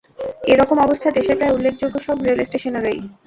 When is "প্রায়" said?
1.39-1.55